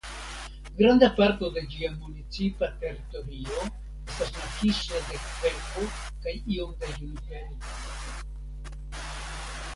[0.77, 5.87] Granda parto de ĝia municipa teritorio estas makiso de kverko
[6.25, 7.73] kaj iom da junipero.